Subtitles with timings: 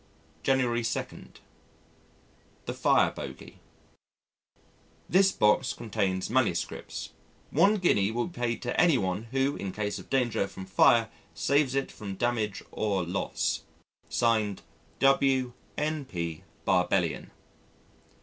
[0.41, 1.27] January 2.
[2.65, 3.59] The Fire Bogey
[5.07, 7.11] "This Box contains Manuscripts.
[7.51, 11.11] One guinea will be paid to any one who in case of danger from fire
[11.35, 13.61] saves it from damage or loss."
[14.09, 14.63] Signed:
[14.99, 16.43] W.N.P.
[16.65, 17.29] BARBELLION.